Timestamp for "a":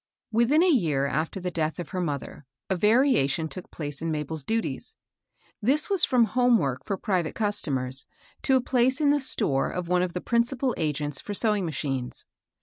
0.63-0.67, 2.71-2.75, 8.55-8.61